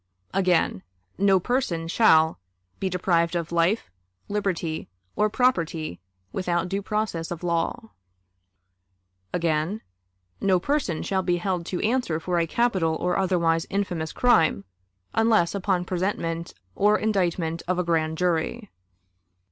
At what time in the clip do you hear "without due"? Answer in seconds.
6.33-6.81